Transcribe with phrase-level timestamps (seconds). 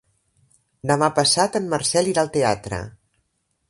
[0.93, 2.85] Demà passat en Marcel irà al teatre.